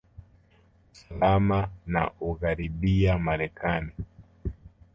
[0.93, 3.91] usalama na ugharibiya marekani